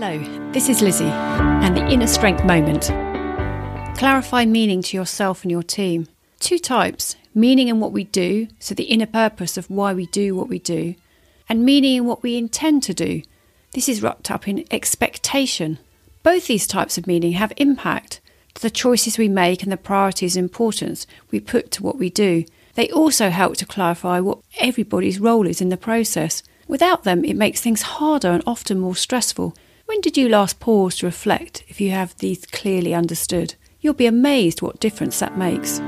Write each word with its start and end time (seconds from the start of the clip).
Hello, 0.00 0.52
this 0.52 0.68
is 0.68 0.80
Lizzie 0.80 1.06
and 1.06 1.76
the 1.76 1.84
Inner 1.88 2.06
Strength 2.06 2.44
Moment. 2.44 2.84
Clarify 3.98 4.44
meaning 4.44 4.80
to 4.80 4.96
yourself 4.96 5.42
and 5.42 5.50
your 5.50 5.64
team. 5.64 6.06
Two 6.38 6.60
types 6.60 7.16
meaning 7.34 7.66
in 7.66 7.80
what 7.80 7.90
we 7.90 8.04
do, 8.04 8.46
so 8.60 8.76
the 8.76 8.84
inner 8.84 9.08
purpose 9.08 9.56
of 9.56 9.68
why 9.68 9.92
we 9.92 10.06
do 10.06 10.36
what 10.36 10.48
we 10.48 10.60
do, 10.60 10.94
and 11.48 11.64
meaning 11.64 11.96
in 11.96 12.04
what 12.04 12.22
we 12.22 12.36
intend 12.36 12.84
to 12.84 12.94
do. 12.94 13.22
This 13.72 13.88
is 13.88 14.00
wrapped 14.00 14.30
up 14.30 14.46
in 14.46 14.64
expectation. 14.70 15.78
Both 16.22 16.46
these 16.46 16.68
types 16.68 16.96
of 16.96 17.08
meaning 17.08 17.32
have 17.32 17.52
impact 17.56 18.20
to 18.54 18.62
the 18.62 18.70
choices 18.70 19.18
we 19.18 19.26
make 19.26 19.64
and 19.64 19.72
the 19.72 19.76
priorities 19.76 20.36
and 20.36 20.44
importance 20.44 21.08
we 21.32 21.40
put 21.40 21.72
to 21.72 21.82
what 21.82 21.98
we 21.98 22.08
do. 22.08 22.44
They 22.74 22.88
also 22.90 23.30
help 23.30 23.56
to 23.56 23.66
clarify 23.66 24.20
what 24.20 24.38
everybody's 24.60 25.18
role 25.18 25.48
is 25.48 25.60
in 25.60 25.70
the 25.70 25.76
process. 25.76 26.44
Without 26.68 27.02
them, 27.02 27.24
it 27.24 27.34
makes 27.34 27.60
things 27.60 27.82
harder 27.82 28.28
and 28.28 28.44
often 28.46 28.78
more 28.78 28.94
stressful 28.94 29.56
when 29.88 30.02
did 30.02 30.18
you 30.18 30.28
last 30.28 30.60
pause 30.60 30.96
to 30.96 31.06
reflect 31.06 31.64
if 31.66 31.80
you 31.80 31.90
have 31.92 32.14
these 32.18 32.44
clearly 32.44 32.92
understood? 32.92 33.54
You'll 33.80 33.94
be 33.94 34.04
amazed 34.04 34.60
what 34.60 34.80
difference 34.80 35.18
that 35.20 35.38
makes. 35.38 35.80